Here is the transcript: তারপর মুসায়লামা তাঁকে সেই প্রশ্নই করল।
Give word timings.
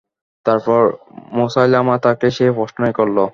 তারপর 0.45 0.81
মুসায়লামা 1.31 1.95
তাঁকে 1.97 2.27
সেই 2.31 2.51
প্রশ্নই 2.51 2.93
করল। 2.93 3.17